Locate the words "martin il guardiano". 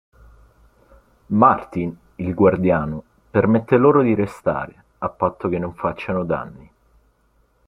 1.27-3.03